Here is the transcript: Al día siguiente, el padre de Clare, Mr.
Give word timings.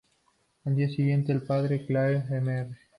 Al 0.65 0.75
día 0.77 0.89
siguiente, 0.89 1.31
el 1.31 1.43
padre 1.43 1.77
de 1.77 1.85
Clare, 1.85 2.23
Mr. 2.41 2.75